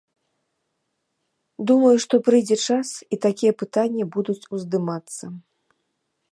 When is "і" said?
3.13-3.21